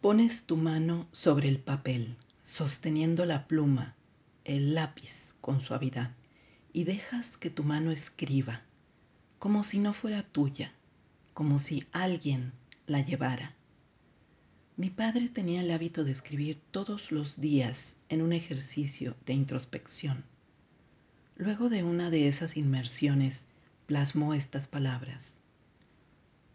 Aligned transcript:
Pones 0.00 0.44
tu 0.44 0.56
mano 0.56 1.08
sobre 1.10 1.48
el 1.48 1.58
papel, 1.58 2.16
sosteniendo 2.44 3.24
la 3.26 3.48
pluma, 3.48 3.96
el 4.44 4.76
lápiz 4.76 5.34
con 5.40 5.60
suavidad, 5.60 6.14
y 6.72 6.84
dejas 6.84 7.36
que 7.36 7.50
tu 7.50 7.64
mano 7.64 7.90
escriba, 7.90 8.62
como 9.40 9.64
si 9.64 9.80
no 9.80 9.92
fuera 9.92 10.22
tuya, 10.22 10.72
como 11.34 11.58
si 11.58 11.84
alguien 11.90 12.52
la 12.86 13.00
llevara. 13.00 13.56
Mi 14.76 14.88
padre 14.88 15.28
tenía 15.30 15.62
el 15.62 15.70
hábito 15.72 16.04
de 16.04 16.12
escribir 16.12 16.60
todos 16.70 17.10
los 17.10 17.40
días 17.40 17.96
en 18.08 18.22
un 18.22 18.32
ejercicio 18.32 19.16
de 19.26 19.32
introspección. 19.32 20.22
Luego 21.34 21.68
de 21.70 21.82
una 21.82 22.08
de 22.10 22.28
esas 22.28 22.56
inmersiones, 22.56 23.46
plasmó 23.86 24.32
estas 24.32 24.68
palabras. 24.68 25.34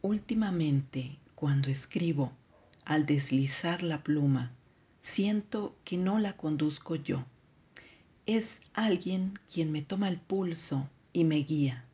Últimamente, 0.02 1.18
cuando 1.36 1.68
escribo, 1.68 2.32
al 2.86 3.06
deslizar 3.06 3.84
la 3.84 4.04
pluma, 4.04 4.52
siento 5.02 5.76
que 5.84 5.98
no 5.98 6.20
la 6.20 6.36
conduzco 6.36 6.96
yo. 6.96 7.26
Es 8.26 8.62
alguien 8.74 9.40
quien 9.52 9.72
me 9.72 9.82
toma 9.82 10.10
el 10.10 10.18
pulso 10.20 10.90
y 11.12 11.24
me 11.24 11.38
guía. 11.38 11.86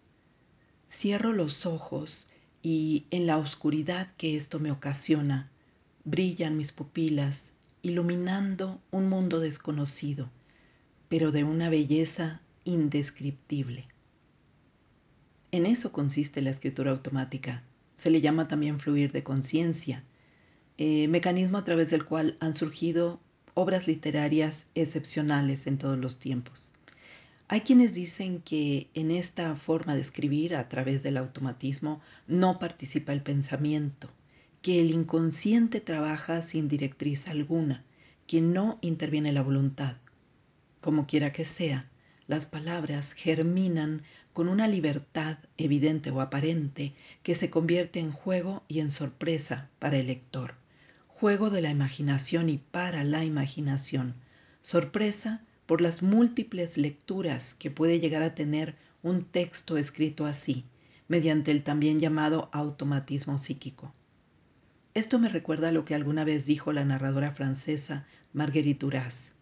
Cierro 0.89 1.33
los 1.33 1.65
ojos 1.65 2.27
y 2.61 3.05
en 3.09 3.25
la 3.25 3.37
oscuridad 3.37 4.13
que 4.17 4.35
esto 4.35 4.59
me 4.59 4.71
ocasiona, 4.71 5.49
brillan 6.03 6.57
mis 6.57 6.71
pupilas, 6.71 7.53
iluminando 7.81 8.81
un 8.91 9.09
mundo 9.09 9.39
desconocido, 9.39 10.29
pero 11.07 11.31
de 11.31 11.43
una 11.43 11.69
belleza 11.69 12.41
indescriptible. 12.63 13.87
En 15.51 15.65
eso 15.65 15.91
consiste 15.91 16.41
la 16.41 16.51
escritura 16.51 16.91
automática. 16.91 17.63
Se 17.95 18.11
le 18.11 18.21
llama 18.21 18.47
también 18.47 18.79
fluir 18.79 19.11
de 19.11 19.23
conciencia 19.23 20.03
eh, 20.81 21.09
mecanismo 21.09 21.57
a 21.57 21.65
través 21.65 21.89
del 21.89 22.05
cual 22.05 22.37
han 22.39 22.55
surgido 22.55 23.19
obras 23.53 23.85
literarias 23.85 24.65
excepcionales 24.75 25.67
en 25.67 25.77
todos 25.77 25.97
los 25.97 26.19
tiempos. 26.19 26.71
Hay 27.49 27.61
quienes 27.61 27.93
dicen 27.93 28.41
que 28.41 28.89
en 28.93 29.11
esta 29.11 29.57
forma 29.57 29.95
de 29.95 29.99
escribir 29.99 30.55
a 30.55 30.69
través 30.69 31.03
del 31.03 31.17
automatismo 31.17 31.99
no 32.27 32.59
participa 32.59 33.11
el 33.11 33.21
pensamiento, 33.21 34.09
que 34.61 34.79
el 34.79 34.91
inconsciente 34.91 35.81
trabaja 35.81 36.41
sin 36.41 36.69
directriz 36.69 37.27
alguna, 37.27 37.83
que 38.25 38.39
no 38.39 38.79
interviene 38.79 39.33
la 39.33 39.41
voluntad. 39.41 39.97
Como 40.79 41.07
quiera 41.07 41.33
que 41.33 41.43
sea, 41.43 41.91
las 42.25 42.45
palabras 42.45 43.11
germinan 43.11 44.03
con 44.31 44.47
una 44.47 44.69
libertad 44.69 45.39
evidente 45.57 46.09
o 46.11 46.21
aparente 46.21 46.93
que 47.21 47.35
se 47.35 47.49
convierte 47.49 47.99
en 47.99 48.13
juego 48.13 48.63
y 48.69 48.79
en 48.79 48.91
sorpresa 48.91 49.69
para 49.79 49.97
el 49.97 50.07
lector 50.07 50.58
juego 51.19 51.49
de 51.49 51.61
la 51.61 51.69
imaginación 51.69 52.47
y 52.47 52.59
para 52.59 53.03
la 53.03 53.25
imaginación, 53.25 54.15
sorpresa 54.61 55.43
por 55.65 55.81
las 55.81 56.01
múltiples 56.01 56.77
lecturas 56.77 57.55
que 57.59 57.69
puede 57.69 57.99
llegar 57.99 58.23
a 58.23 58.35
tener 58.35 58.77
un 59.03 59.25
texto 59.25 59.77
escrito 59.77 60.25
así, 60.25 60.63
mediante 61.09 61.51
el 61.51 61.63
también 61.63 61.99
llamado 61.99 62.49
automatismo 62.53 63.37
psíquico. 63.37 63.93
Esto 64.93 65.19
me 65.19 65.27
recuerda 65.27 65.69
a 65.69 65.71
lo 65.73 65.83
que 65.83 65.93
alguna 65.93 66.23
vez 66.23 66.45
dijo 66.45 66.71
la 66.71 66.85
narradora 66.85 67.33
francesa 67.33 68.07
Marguerite 68.31 68.85
Duras. 68.85 69.33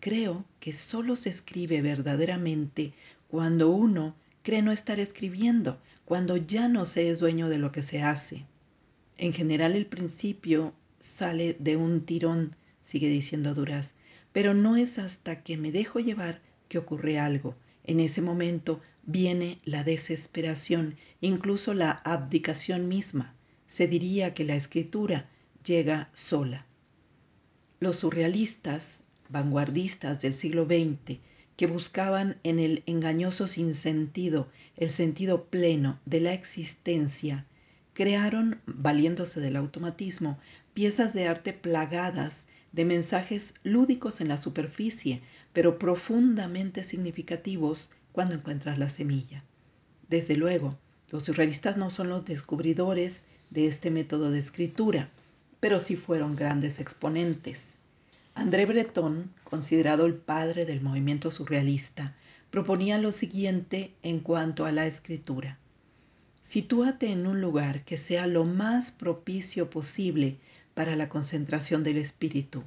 Creo 0.00 0.44
que 0.58 0.72
solo 0.72 1.14
se 1.14 1.28
escribe 1.28 1.82
verdaderamente 1.82 2.94
cuando 3.28 3.70
uno 3.70 4.16
cree 4.42 4.62
no 4.62 4.72
estar 4.72 4.98
escribiendo, 4.98 5.80
cuando 6.04 6.36
ya 6.36 6.66
no 6.66 6.84
se 6.84 7.10
es 7.10 7.20
dueño 7.20 7.48
de 7.48 7.58
lo 7.58 7.70
que 7.70 7.84
se 7.84 8.02
hace. 8.02 8.44
En 9.18 9.32
general 9.32 9.76
el 9.76 9.86
principio 9.86 10.74
sale 11.02 11.56
de 11.58 11.76
un 11.76 12.06
tirón, 12.06 12.54
sigue 12.82 13.08
diciendo 13.08 13.54
Duras, 13.54 13.94
pero 14.32 14.54
no 14.54 14.76
es 14.76 14.98
hasta 14.98 15.42
que 15.42 15.56
me 15.56 15.72
dejo 15.72 15.98
llevar 15.98 16.40
que 16.68 16.78
ocurre 16.78 17.18
algo. 17.18 17.56
En 17.84 17.98
ese 17.98 18.22
momento 18.22 18.80
viene 19.02 19.58
la 19.64 19.82
desesperación, 19.82 20.96
incluso 21.20 21.74
la 21.74 21.90
abdicación 21.90 22.88
misma. 22.88 23.34
Se 23.66 23.88
diría 23.88 24.32
que 24.32 24.44
la 24.44 24.54
escritura 24.54 25.28
llega 25.64 26.08
sola. 26.12 26.66
Los 27.80 27.96
surrealistas, 27.96 29.00
vanguardistas 29.28 30.20
del 30.20 30.34
siglo 30.34 30.66
XX, 30.66 31.18
que 31.56 31.66
buscaban 31.66 32.38
en 32.44 32.60
el 32.60 32.84
engañoso 32.86 33.48
sinsentido 33.48 34.48
el 34.76 34.88
sentido 34.88 35.46
pleno 35.46 35.98
de 36.06 36.20
la 36.20 36.32
existencia, 36.32 37.44
crearon, 37.92 38.60
valiéndose 38.66 39.40
del 39.40 39.56
automatismo, 39.56 40.38
piezas 40.74 41.12
de 41.12 41.28
arte 41.28 41.52
plagadas 41.52 42.46
de 42.72 42.84
mensajes 42.84 43.54
lúdicos 43.62 44.20
en 44.20 44.28
la 44.28 44.38
superficie, 44.38 45.20
pero 45.52 45.78
profundamente 45.78 46.82
significativos 46.82 47.90
cuando 48.12 48.34
encuentras 48.34 48.78
la 48.78 48.88
semilla. 48.88 49.44
Desde 50.08 50.36
luego, 50.36 50.78
los 51.10 51.24
surrealistas 51.24 51.76
no 51.76 51.90
son 51.90 52.08
los 52.08 52.24
descubridores 52.24 53.24
de 53.50 53.66
este 53.66 53.90
método 53.90 54.30
de 54.30 54.38
escritura, 54.38 55.10
pero 55.60 55.78
sí 55.78 55.96
fueron 55.96 56.36
grandes 56.36 56.80
exponentes. 56.80 57.76
André 58.34 58.64
Breton, 58.64 59.30
considerado 59.44 60.06
el 60.06 60.14
padre 60.14 60.64
del 60.64 60.80
movimiento 60.80 61.30
surrealista, 61.30 62.16
proponía 62.50 62.98
lo 62.98 63.12
siguiente 63.12 63.92
en 64.02 64.20
cuanto 64.20 64.64
a 64.64 64.72
la 64.72 64.86
escritura. 64.86 65.58
Sitúate 66.40 67.10
en 67.10 67.26
un 67.26 67.40
lugar 67.40 67.84
que 67.84 67.98
sea 67.98 68.26
lo 68.26 68.44
más 68.44 68.90
propicio 68.90 69.70
posible 69.70 70.38
para 70.74 70.96
la 70.96 71.08
concentración 71.08 71.82
del 71.82 71.98
espíritu. 71.98 72.64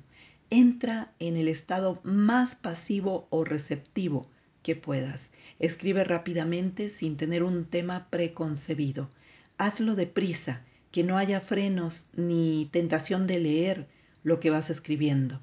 Entra 0.49 1.13
en 1.19 1.37
el 1.37 1.47
estado 1.47 1.99
más 2.03 2.55
pasivo 2.55 3.27
o 3.29 3.43
receptivo 3.43 4.27
que 4.61 4.75
puedas. 4.75 5.31
Escribe 5.59 6.03
rápidamente 6.03 6.89
sin 6.89 7.17
tener 7.17 7.43
un 7.43 7.65
tema 7.65 8.07
preconcebido. 8.09 9.09
Hazlo 9.57 9.95
deprisa, 9.95 10.63
que 10.91 11.03
no 11.03 11.17
haya 11.17 11.41
frenos 11.41 12.07
ni 12.15 12.69
tentación 12.71 13.27
de 13.27 13.39
leer 13.39 13.87
lo 14.23 14.39
que 14.39 14.49
vas 14.49 14.69
escribiendo. 14.69 15.41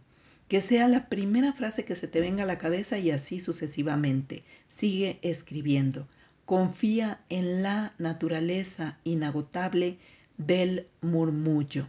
Que 0.49 0.61
sea 0.61 0.89
la 0.89 1.09
primera 1.09 1.53
frase 1.53 1.85
que 1.85 1.95
se 1.95 2.09
te 2.09 2.21
venga 2.21 2.43
a 2.43 2.47
la 2.47 2.59
cabeza 2.59 2.99
y 2.99 3.11
así 3.11 3.39
sucesivamente. 3.39 4.45
Sigue 4.69 5.19
escribiendo. 5.23 6.09
Confía 6.45 7.21
en 7.29 7.63
la 7.63 7.95
naturaleza 7.99 8.99
inagotable 9.05 9.99
del 10.37 10.87
murmullo. 11.01 11.87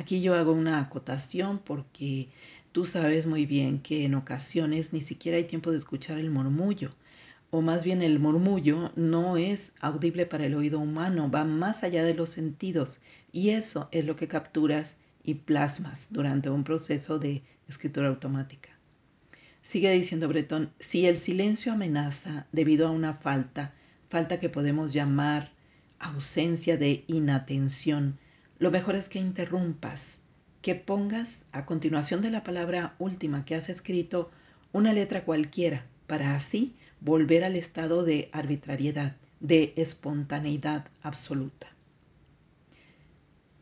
Aquí 0.00 0.22
yo 0.22 0.34
hago 0.34 0.52
una 0.52 0.80
acotación 0.80 1.58
porque 1.58 2.30
tú 2.72 2.86
sabes 2.86 3.26
muy 3.26 3.44
bien 3.44 3.80
que 3.80 4.06
en 4.06 4.14
ocasiones 4.14 4.94
ni 4.94 5.02
siquiera 5.02 5.36
hay 5.36 5.44
tiempo 5.44 5.72
de 5.72 5.76
escuchar 5.76 6.16
el 6.16 6.30
murmullo, 6.30 6.94
o 7.50 7.60
más 7.60 7.84
bien 7.84 8.00
el 8.00 8.18
murmullo 8.18 8.92
no 8.96 9.36
es 9.36 9.74
audible 9.78 10.24
para 10.24 10.46
el 10.46 10.54
oído 10.54 10.78
humano, 10.78 11.30
va 11.30 11.44
más 11.44 11.84
allá 11.84 12.02
de 12.02 12.14
los 12.14 12.30
sentidos 12.30 12.98
y 13.30 13.50
eso 13.50 13.90
es 13.92 14.06
lo 14.06 14.16
que 14.16 14.26
capturas 14.26 14.96
y 15.22 15.34
plasmas 15.34 16.08
durante 16.10 16.48
un 16.48 16.64
proceso 16.64 17.18
de 17.18 17.42
escritura 17.68 18.08
automática. 18.08 18.70
Sigue 19.60 19.92
diciendo 19.92 20.28
Breton, 20.28 20.72
si 20.78 21.04
el 21.04 21.18
silencio 21.18 21.74
amenaza 21.74 22.46
debido 22.52 22.88
a 22.88 22.90
una 22.90 23.12
falta, 23.12 23.74
falta 24.08 24.40
que 24.40 24.48
podemos 24.48 24.94
llamar 24.94 25.52
ausencia 25.98 26.78
de 26.78 27.04
inatención, 27.06 28.18
lo 28.60 28.70
mejor 28.70 28.94
es 28.94 29.08
que 29.08 29.18
interrumpas, 29.18 30.18
que 30.60 30.74
pongas 30.74 31.46
a 31.50 31.64
continuación 31.64 32.20
de 32.20 32.30
la 32.30 32.44
palabra 32.44 32.94
última 32.98 33.46
que 33.46 33.54
has 33.54 33.70
escrito 33.70 34.30
una 34.70 34.92
letra 34.92 35.24
cualquiera 35.24 35.86
para 36.06 36.36
así 36.36 36.76
volver 37.00 37.42
al 37.42 37.56
estado 37.56 38.04
de 38.04 38.28
arbitrariedad, 38.32 39.16
de 39.40 39.72
espontaneidad 39.76 40.88
absoluta. 41.00 41.68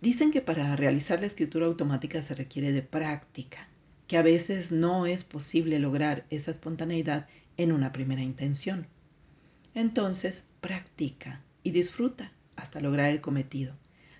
Dicen 0.00 0.32
que 0.32 0.40
para 0.40 0.74
realizar 0.74 1.20
la 1.20 1.26
escritura 1.26 1.66
automática 1.66 2.20
se 2.20 2.34
requiere 2.34 2.72
de 2.72 2.82
práctica, 2.82 3.68
que 4.08 4.18
a 4.18 4.22
veces 4.22 4.72
no 4.72 5.06
es 5.06 5.22
posible 5.22 5.78
lograr 5.78 6.26
esa 6.28 6.50
espontaneidad 6.50 7.28
en 7.56 7.70
una 7.70 7.92
primera 7.92 8.22
intención. 8.22 8.88
Entonces, 9.74 10.48
practica 10.60 11.40
y 11.62 11.70
disfruta 11.70 12.32
hasta 12.56 12.80
lograr 12.80 13.10
el 13.10 13.20
cometido 13.20 13.76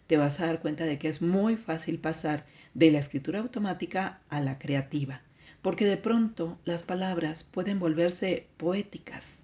te 0.08 0.16
vas 0.16 0.40
a 0.40 0.46
dar 0.46 0.60
cuenta 0.60 0.86
de 0.86 0.98
que 0.98 1.08
es 1.08 1.22
muy 1.22 1.56
fácil 1.56 1.98
pasar 1.98 2.46
de 2.72 2.90
la 2.90 2.98
escritura 2.98 3.40
automática 3.40 4.22
a 4.30 4.40
la 4.40 4.58
creativa, 4.58 5.20
porque 5.60 5.84
de 5.84 5.98
pronto 5.98 6.58
las 6.64 6.82
palabras 6.82 7.44
pueden 7.44 7.78
volverse 7.78 8.48
poéticas, 8.56 9.40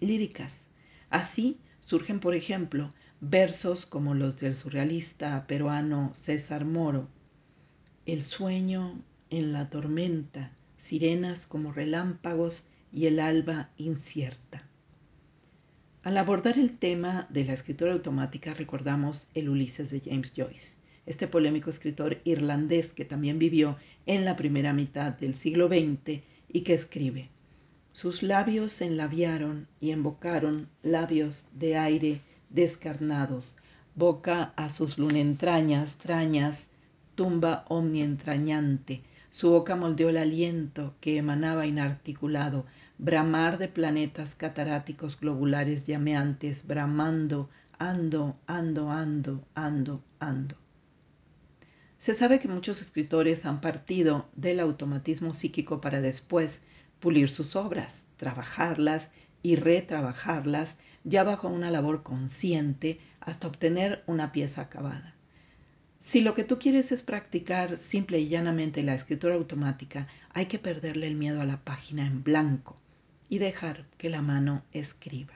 líricas. 0.00 0.62
Así 1.10 1.60
surgen, 1.80 2.20
por 2.20 2.34
ejemplo, 2.34 2.94
versos 3.20 3.84
como 3.84 4.14
los 4.14 4.38
del 4.38 4.54
surrealista 4.54 5.46
peruano 5.46 6.10
César 6.14 6.64
Moro. 6.64 7.08
El 8.06 8.22
sueño 8.22 9.02
en 9.28 9.52
la 9.52 9.68
tormenta, 9.68 10.52
sirenas 10.78 11.46
como 11.46 11.70
relámpagos 11.70 12.64
y 12.92 13.06
el 13.06 13.20
alba 13.20 13.68
incierta. 13.76 14.67
Al 16.08 16.16
abordar 16.16 16.58
el 16.58 16.78
tema 16.78 17.26
de 17.28 17.44
la 17.44 17.52
escritura 17.52 17.92
automática 17.92 18.54
recordamos 18.54 19.26
el 19.34 19.50
Ulises 19.50 19.90
de 19.90 20.00
James 20.00 20.32
Joyce. 20.34 20.78
este 21.04 21.28
polémico 21.28 21.68
escritor 21.68 22.22
irlandés 22.24 22.94
que 22.94 23.04
también 23.04 23.38
vivió 23.38 23.76
en 24.06 24.24
la 24.24 24.34
primera 24.34 24.72
mitad 24.72 25.12
del 25.12 25.34
siglo 25.34 25.68
XX 25.68 26.22
y 26.48 26.62
que 26.62 26.72
escribe, 26.72 27.28
sus 27.92 28.22
labios 28.22 28.72
se 28.72 28.86
enlabiaron 28.86 29.68
y 29.82 29.90
embocaron 29.90 30.70
labios 30.82 31.44
de 31.52 31.76
aire 31.76 32.20
descarnados, 32.48 33.56
boca 33.94 34.54
a 34.56 34.70
sus 34.70 34.96
lunentrañas, 34.96 35.96
trañas, 35.98 36.68
tumba 37.16 37.66
omnientrañante, 37.68 39.02
su 39.30 39.50
boca 39.50 39.76
moldeó 39.76 40.08
el 40.08 40.16
aliento 40.16 40.96
que 41.00 41.18
emanaba 41.18 41.66
inarticulado, 41.66 42.66
bramar 42.98 43.58
de 43.58 43.68
planetas 43.68 44.34
cataráticos 44.34 45.18
globulares 45.20 45.86
llameantes, 45.86 46.66
bramando, 46.66 47.50
ando, 47.78 48.38
ando, 48.46 48.90
ando, 48.90 49.46
ando, 49.54 50.02
ando. 50.18 50.56
Se 51.98 52.14
sabe 52.14 52.38
que 52.38 52.48
muchos 52.48 52.80
escritores 52.80 53.44
han 53.44 53.60
partido 53.60 54.28
del 54.34 54.60
automatismo 54.60 55.34
psíquico 55.34 55.80
para 55.80 56.00
después 56.00 56.62
pulir 57.00 57.28
sus 57.28 57.56
obras, 57.56 58.04
trabajarlas 58.16 59.10
y 59.42 59.56
retrabajarlas 59.56 60.78
ya 61.04 61.24
bajo 61.24 61.48
una 61.48 61.70
labor 61.70 62.02
consciente 62.02 63.00
hasta 63.20 63.48
obtener 63.48 64.02
una 64.06 64.32
pieza 64.32 64.62
acabada. 64.62 65.17
Si 66.00 66.20
lo 66.20 66.32
que 66.34 66.44
tú 66.44 66.60
quieres 66.60 66.92
es 66.92 67.02
practicar 67.02 67.76
simple 67.76 68.20
y 68.20 68.28
llanamente 68.28 68.84
la 68.84 68.94
escritura 68.94 69.34
automática, 69.34 70.06
hay 70.32 70.46
que 70.46 70.60
perderle 70.60 71.08
el 71.08 71.16
miedo 71.16 71.42
a 71.42 71.44
la 71.44 71.64
página 71.64 72.06
en 72.06 72.22
blanco 72.22 72.76
y 73.28 73.38
dejar 73.38 73.84
que 73.98 74.08
la 74.08 74.22
mano 74.22 74.64
escriba. 74.70 75.34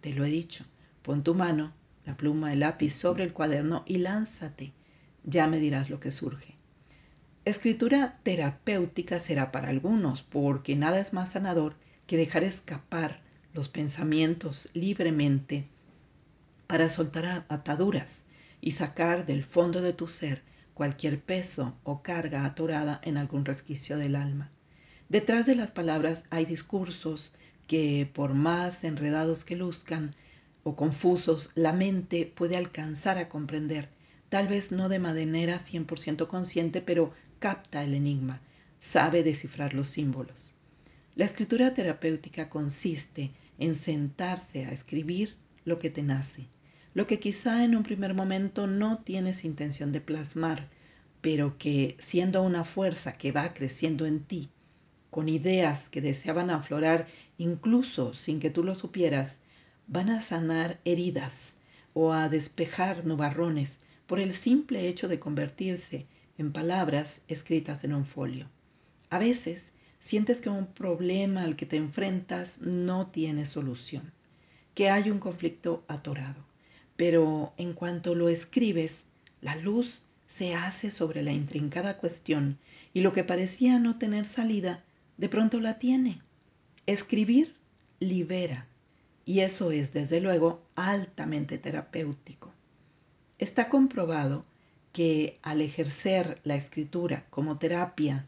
Te 0.00 0.14
lo 0.14 0.24
he 0.24 0.30
dicho, 0.30 0.64
pon 1.02 1.24
tu 1.24 1.34
mano, 1.34 1.72
la 2.04 2.16
pluma, 2.16 2.52
el 2.52 2.60
lápiz 2.60 2.92
sobre 2.92 3.24
el 3.24 3.32
cuaderno 3.32 3.82
y 3.84 3.98
lánzate. 3.98 4.72
Ya 5.24 5.48
me 5.48 5.58
dirás 5.58 5.90
lo 5.90 5.98
que 5.98 6.12
surge. 6.12 6.54
Escritura 7.44 8.20
terapéutica 8.22 9.18
será 9.18 9.50
para 9.50 9.70
algunos, 9.70 10.22
porque 10.22 10.76
nada 10.76 11.00
es 11.00 11.12
más 11.12 11.32
sanador 11.32 11.74
que 12.06 12.16
dejar 12.16 12.44
escapar 12.44 13.22
los 13.54 13.68
pensamientos 13.68 14.70
libremente 14.72 15.66
para 16.68 16.88
soltar 16.90 17.44
ataduras 17.48 18.22
y 18.60 18.72
sacar 18.72 19.26
del 19.26 19.44
fondo 19.44 19.82
de 19.82 19.92
tu 19.92 20.08
ser 20.08 20.42
cualquier 20.74 21.20
peso 21.22 21.76
o 21.84 22.02
carga 22.02 22.44
atorada 22.44 23.00
en 23.04 23.16
algún 23.16 23.44
resquicio 23.44 23.98
del 23.98 24.16
alma. 24.16 24.50
Detrás 25.08 25.46
de 25.46 25.54
las 25.54 25.70
palabras 25.70 26.24
hay 26.30 26.44
discursos 26.44 27.32
que, 27.66 28.10
por 28.12 28.34
más 28.34 28.84
enredados 28.84 29.44
que 29.44 29.56
luzcan 29.56 30.14
o 30.62 30.76
confusos, 30.76 31.50
la 31.54 31.72
mente 31.72 32.26
puede 32.26 32.56
alcanzar 32.56 33.18
a 33.18 33.28
comprender, 33.28 33.88
tal 34.28 34.48
vez 34.48 34.72
no 34.72 34.88
de 34.88 34.98
manera 34.98 35.58
100% 35.58 36.26
consciente, 36.26 36.80
pero 36.80 37.12
capta 37.38 37.82
el 37.82 37.94
enigma, 37.94 38.40
sabe 38.78 39.22
descifrar 39.22 39.74
los 39.74 39.88
símbolos. 39.88 40.54
La 41.14 41.24
escritura 41.24 41.74
terapéutica 41.74 42.48
consiste 42.48 43.32
en 43.58 43.74
sentarse 43.74 44.64
a 44.64 44.72
escribir 44.72 45.36
lo 45.64 45.78
que 45.78 45.90
te 45.90 46.02
nace, 46.02 46.48
lo 46.92 47.06
que 47.06 47.20
quizá 47.20 47.62
en 47.62 47.76
un 47.76 47.84
primer 47.84 48.14
momento 48.14 48.66
no 48.66 48.98
tienes 48.98 49.44
intención 49.44 49.92
de 49.92 50.00
plasmar, 50.00 50.68
pero 51.20 51.56
que 51.56 51.96
siendo 52.00 52.42
una 52.42 52.64
fuerza 52.64 53.16
que 53.16 53.30
va 53.30 53.54
creciendo 53.54 54.06
en 54.06 54.24
ti, 54.24 54.50
con 55.10 55.28
ideas 55.28 55.88
que 55.88 56.00
deseaban 56.00 56.50
aflorar 56.50 57.06
incluso 57.38 58.14
sin 58.14 58.40
que 58.40 58.50
tú 58.50 58.64
lo 58.64 58.74
supieras, 58.74 59.38
van 59.86 60.10
a 60.10 60.20
sanar 60.20 60.80
heridas 60.84 61.58
o 61.94 62.12
a 62.12 62.28
despejar 62.28 63.06
nubarrones 63.06 63.78
por 64.06 64.18
el 64.18 64.32
simple 64.32 64.88
hecho 64.88 65.06
de 65.06 65.20
convertirse 65.20 66.06
en 66.38 66.52
palabras 66.52 67.22
escritas 67.28 67.84
en 67.84 67.94
un 67.94 68.04
folio. 68.04 68.48
A 69.10 69.20
veces 69.20 69.72
sientes 70.00 70.40
que 70.40 70.48
un 70.48 70.66
problema 70.66 71.42
al 71.42 71.54
que 71.54 71.66
te 71.66 71.76
enfrentas 71.76 72.60
no 72.60 73.06
tiene 73.06 73.46
solución, 73.46 74.12
que 74.74 74.90
hay 74.90 75.10
un 75.10 75.20
conflicto 75.20 75.84
atorado 75.86 76.49
pero 77.00 77.54
en 77.56 77.72
cuanto 77.72 78.14
lo 78.14 78.28
escribes, 78.28 79.06
la 79.40 79.56
luz 79.56 80.02
se 80.26 80.54
hace 80.54 80.90
sobre 80.90 81.22
la 81.22 81.32
intrincada 81.32 81.96
cuestión 81.96 82.58
y 82.92 83.00
lo 83.00 83.14
que 83.14 83.24
parecía 83.24 83.78
no 83.78 83.96
tener 83.96 84.26
salida, 84.26 84.84
de 85.16 85.30
pronto 85.30 85.60
la 85.60 85.78
tiene. 85.78 86.20
Escribir 86.84 87.56
libera 88.00 88.66
y 89.24 89.40
eso 89.40 89.70
es, 89.70 89.94
desde 89.94 90.20
luego, 90.20 90.60
altamente 90.74 91.56
terapéutico. 91.56 92.52
Está 93.38 93.70
comprobado 93.70 94.44
que 94.92 95.38
al 95.40 95.62
ejercer 95.62 96.38
la 96.44 96.56
escritura 96.56 97.24
como 97.30 97.56
terapia, 97.56 98.26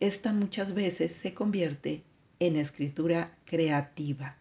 esta 0.00 0.32
muchas 0.32 0.74
veces 0.74 1.12
se 1.12 1.34
convierte 1.34 2.02
en 2.40 2.56
escritura 2.56 3.38
creativa. 3.44 4.38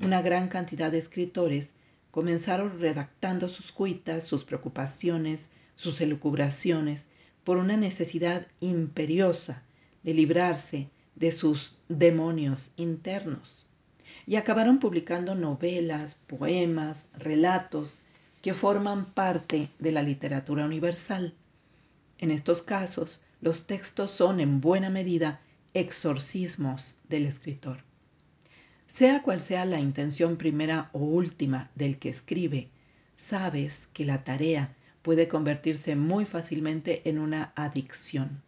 Una 0.00 0.22
gran 0.22 0.48
cantidad 0.48 0.90
de 0.90 0.98
escritores 0.98 1.74
comenzaron 2.12 2.78
redactando 2.78 3.48
sus 3.48 3.72
cuitas, 3.72 4.22
sus 4.22 4.44
preocupaciones, 4.44 5.50
sus 5.74 6.00
elucubraciones, 6.00 7.08
por 7.42 7.56
una 7.56 7.76
necesidad 7.76 8.46
imperiosa 8.60 9.64
de 10.04 10.14
librarse 10.14 10.90
de 11.16 11.32
sus 11.32 11.74
demonios 11.88 12.72
internos. 12.76 13.66
Y 14.26 14.36
acabaron 14.36 14.78
publicando 14.78 15.34
novelas, 15.34 16.14
poemas, 16.14 17.08
relatos 17.14 18.00
que 18.42 18.54
forman 18.54 19.06
parte 19.06 19.70
de 19.78 19.92
la 19.92 20.02
literatura 20.02 20.66
universal. 20.66 21.34
En 22.18 22.30
estos 22.30 22.60
casos, 22.60 23.22
los 23.40 23.66
textos 23.66 24.10
son 24.10 24.38
en 24.38 24.60
buena 24.60 24.90
medida 24.90 25.40
exorcismos 25.72 26.96
del 27.08 27.24
escritor. 27.24 27.84
Sea 28.94 29.22
cual 29.22 29.40
sea 29.40 29.64
la 29.64 29.80
intención 29.80 30.36
primera 30.36 30.90
o 30.92 30.98
última 30.98 31.70
del 31.74 31.98
que 31.98 32.10
escribe, 32.10 32.68
sabes 33.16 33.88
que 33.94 34.04
la 34.04 34.22
tarea 34.22 34.76
puede 35.00 35.28
convertirse 35.28 35.96
muy 35.96 36.26
fácilmente 36.26 37.08
en 37.08 37.18
una 37.18 37.54
adicción. 37.56 38.42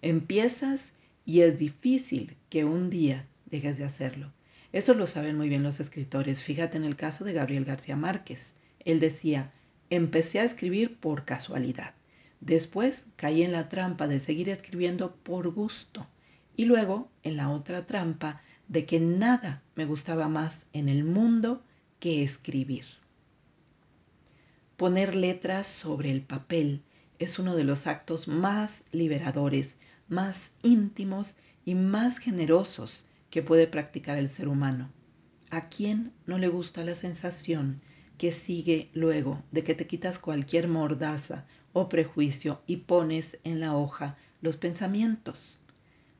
Empiezas 0.00 0.92
y 1.24 1.40
es 1.40 1.58
difícil 1.58 2.36
que 2.48 2.64
un 2.64 2.90
día 2.90 3.26
dejes 3.46 3.76
de 3.76 3.86
hacerlo. 3.86 4.32
Eso 4.72 4.94
lo 4.94 5.08
saben 5.08 5.36
muy 5.36 5.48
bien 5.48 5.64
los 5.64 5.80
escritores. 5.80 6.42
Fíjate 6.42 6.76
en 6.76 6.84
el 6.84 6.94
caso 6.94 7.24
de 7.24 7.32
Gabriel 7.32 7.64
García 7.64 7.96
Márquez. 7.96 8.54
Él 8.84 9.00
decía, 9.00 9.50
empecé 9.90 10.38
a 10.38 10.44
escribir 10.44 10.96
por 11.00 11.24
casualidad. 11.24 11.92
Después 12.40 13.06
caí 13.16 13.42
en 13.42 13.50
la 13.50 13.68
trampa 13.68 14.06
de 14.06 14.20
seguir 14.20 14.48
escribiendo 14.48 15.16
por 15.16 15.52
gusto. 15.52 16.06
Y 16.54 16.66
luego 16.66 17.10
en 17.24 17.36
la 17.36 17.50
otra 17.50 17.84
trampa 17.84 18.42
de 18.68 18.84
que 18.84 19.00
nada 19.00 19.62
me 19.74 19.86
gustaba 19.86 20.28
más 20.28 20.66
en 20.72 20.88
el 20.88 21.04
mundo 21.04 21.62
que 21.98 22.22
escribir. 22.22 22.84
Poner 24.76 25.16
letras 25.16 25.66
sobre 25.66 26.10
el 26.10 26.22
papel 26.22 26.82
es 27.18 27.38
uno 27.38 27.56
de 27.56 27.64
los 27.64 27.86
actos 27.86 28.28
más 28.28 28.84
liberadores, 28.92 29.76
más 30.08 30.52
íntimos 30.62 31.36
y 31.64 31.74
más 31.74 32.18
generosos 32.18 33.04
que 33.30 33.42
puede 33.42 33.66
practicar 33.66 34.18
el 34.18 34.28
ser 34.28 34.48
humano. 34.48 34.92
¿A 35.50 35.68
quién 35.68 36.12
no 36.26 36.38
le 36.38 36.48
gusta 36.48 36.84
la 36.84 36.94
sensación 36.94 37.80
que 38.18 38.32
sigue 38.32 38.90
luego 38.92 39.42
de 39.50 39.64
que 39.64 39.74
te 39.74 39.86
quitas 39.86 40.18
cualquier 40.18 40.68
mordaza 40.68 41.46
o 41.72 41.88
prejuicio 41.88 42.62
y 42.66 42.78
pones 42.78 43.38
en 43.44 43.60
la 43.60 43.76
hoja 43.76 44.16
los 44.40 44.56
pensamientos? 44.56 45.57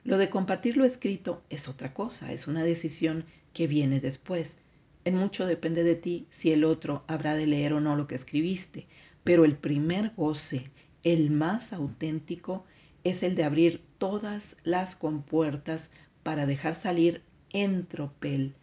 Lo 0.09 0.17
de 0.17 0.31
compartir 0.31 0.79
lo 0.79 0.87
escrito 0.87 1.43
es 1.50 1.69
otra 1.69 1.93
cosa, 1.93 2.33
es 2.33 2.49
una 2.49 2.65
decisión 2.65 3.27
que 3.53 3.67
viene 3.67 4.00
después. 4.00 4.57
En 5.05 5.15
mucho 5.15 5.45
depende 5.45 5.85
de 5.85 5.97
ti 5.97 6.27
si 6.31 6.50
el 6.50 6.65
otro 6.65 7.05
habrá 7.09 7.35
de 7.35 7.47
leer 7.47 7.75
o 7.75 7.81
no 7.83 7.95
lo 7.95 8.07
que 8.07 8.15
escribiste, 8.15 8.87
pero 9.23 9.45
el 9.45 9.55
primer 9.55 10.15
goce, 10.17 10.71
el 11.03 11.31
más 11.31 11.75
auténtico, 11.75 12.65
es 13.05 13.23
el 13.23 13.35
de 13.35 13.45
abrir 13.45 13.83
todas 13.99 14.57
las 14.65 14.97
compuertas 14.97 15.91
para 16.23 16.47
dejar 16.47 16.75
salir 16.75 17.21
en 17.53 17.85
tropel 17.85 18.55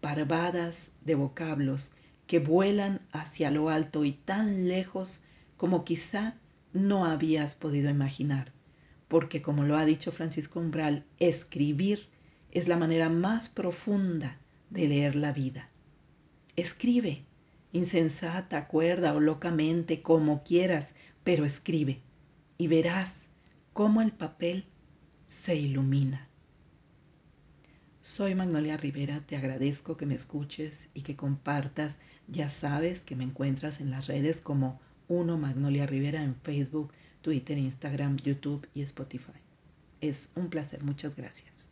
parvadas 0.00 0.92
de 1.04 1.16
vocablos 1.16 1.90
que 2.28 2.38
vuelan 2.38 3.00
hacia 3.10 3.50
lo 3.50 3.70
alto 3.70 4.04
y 4.04 4.12
tan 4.12 4.68
lejos 4.68 5.20
como 5.56 5.84
quizá 5.84 6.36
no 6.72 7.06
habías 7.06 7.56
podido 7.56 7.90
imaginar 7.90 8.52
porque 9.12 9.42
como 9.42 9.64
lo 9.64 9.76
ha 9.76 9.84
dicho 9.84 10.10
Francisco 10.10 10.58
Umbral, 10.58 11.04
escribir 11.18 12.08
es 12.50 12.66
la 12.66 12.78
manera 12.78 13.10
más 13.10 13.50
profunda 13.50 14.38
de 14.70 14.88
leer 14.88 15.16
la 15.16 15.34
vida. 15.34 15.68
Escribe, 16.56 17.26
insensata, 17.72 18.68
cuerda 18.68 19.12
o 19.12 19.20
locamente, 19.20 20.00
como 20.00 20.42
quieras, 20.44 20.94
pero 21.24 21.44
escribe 21.44 22.00
y 22.56 22.68
verás 22.68 23.28
cómo 23.74 24.00
el 24.00 24.12
papel 24.12 24.64
se 25.26 25.56
ilumina. 25.56 26.26
Soy 28.00 28.34
Magnolia 28.34 28.78
Rivera, 28.78 29.20
te 29.20 29.36
agradezco 29.36 29.98
que 29.98 30.06
me 30.06 30.14
escuches 30.14 30.88
y 30.94 31.02
que 31.02 31.16
compartas. 31.16 31.98
Ya 32.28 32.48
sabes 32.48 33.02
que 33.02 33.14
me 33.14 33.24
encuentras 33.24 33.82
en 33.82 33.90
las 33.90 34.06
redes 34.06 34.40
como 34.40 34.80
1 35.08 35.36
Magnolia 35.36 35.86
Rivera 35.86 36.22
en 36.22 36.34
Facebook, 36.34 36.94
Twitter, 37.22 37.56
Instagram, 37.56 38.16
YouTube 38.18 38.68
y 38.74 38.82
Spotify. 38.82 39.32
Es 40.00 40.30
un 40.34 40.50
placer, 40.50 40.82
muchas 40.82 41.16
gracias. 41.16 41.71